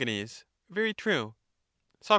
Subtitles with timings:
[0.69, 1.35] Very true.
[2.01, 2.09] Soc.